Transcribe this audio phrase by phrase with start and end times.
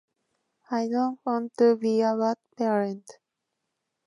[0.71, 3.05] I don't want to be a bad parent.